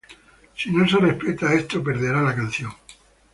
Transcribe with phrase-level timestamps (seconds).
[0.55, 2.71] Si no se respeta esto perderá la canción.